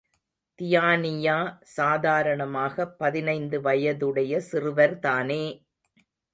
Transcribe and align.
தியானியா 0.59 1.35
சாதாரணமாகப் 1.75 2.97
பதினைந்து 2.97 3.61
வயதுடைய 3.61 4.41
சிறுவர்தானே! 4.51 5.43